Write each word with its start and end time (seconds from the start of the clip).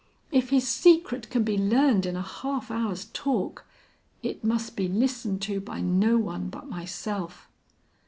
If 0.31 0.49
his 0.49 0.67
secret 0.67 1.29
can 1.29 1.43
be 1.43 1.59
learned 1.59 2.07
in 2.07 2.15
a 2.15 2.23
half 2.23 2.71
hour's 2.71 3.05
talk, 3.13 3.65
it 4.23 4.43
must 4.43 4.75
be 4.75 4.87
listened 4.87 5.43
to 5.43 5.59
by 5.59 5.79
no 5.79 6.17
one 6.17 6.49
but 6.49 6.67
myself. 6.67 7.47